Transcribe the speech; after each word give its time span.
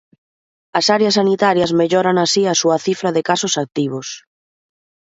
As 0.79 0.85
áreas 0.95 1.17
sanitarias 1.19 1.71
melloran 1.79 2.17
así 2.19 2.43
a 2.47 2.55
súa 2.61 2.77
cifra 2.85 3.09
de 3.15 3.25
casos 3.29 3.53
activos. 3.63 4.07